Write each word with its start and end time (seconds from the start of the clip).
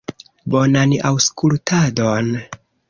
Bonan 0.53 0.95
aŭskultadon! 1.11 2.37